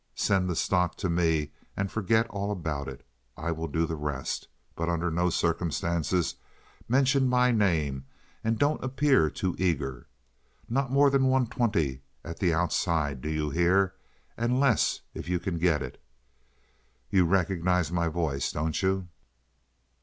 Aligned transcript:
Send 0.15 0.49
the 0.49 0.55
stock 0.55 0.95
to 0.95 1.11
me 1.11 1.51
and 1.77 1.91
forget 1.91 2.25
all 2.31 2.49
about 2.51 2.87
it. 2.87 3.05
I 3.37 3.51
will 3.51 3.67
do 3.67 3.85
the 3.85 3.95
rest. 3.95 4.47
But 4.75 4.89
under 4.89 5.11
no 5.11 5.29
circumstances 5.29 6.33
mention 6.89 7.27
my 7.29 7.51
name, 7.51 8.05
and 8.43 8.57
don't 8.57 8.83
appear 8.83 9.29
too 9.29 9.55
eager. 9.59 10.07
Not 10.67 10.91
more 10.91 11.11
than 11.11 11.25
one 11.27 11.45
twenty 11.45 12.01
at 12.23 12.39
the 12.39 12.51
outside, 12.51 13.21
do 13.21 13.29
you 13.29 13.51
hear? 13.51 13.93
and 14.35 14.59
less 14.59 15.01
if 15.13 15.29
you 15.29 15.39
can 15.39 15.59
get 15.59 15.83
it. 15.83 16.01
You 17.11 17.25
recognize 17.25 17.91
my 17.91 18.07
voice, 18.07 18.51
do 18.51 18.71
you?" 18.73 19.07